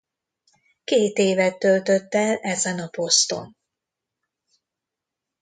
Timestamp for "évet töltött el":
1.17-2.35